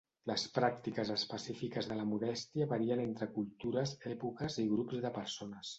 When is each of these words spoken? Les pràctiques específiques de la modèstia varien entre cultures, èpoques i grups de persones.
Les 0.29 0.43
pràctiques 0.53 1.11
específiques 1.15 1.91
de 1.91 1.97
la 1.99 2.07
modèstia 2.15 2.69
varien 2.75 3.05
entre 3.07 3.31
cultures, 3.39 3.97
èpoques 4.17 4.63
i 4.67 4.71
grups 4.77 5.03
de 5.07 5.19
persones. 5.23 5.67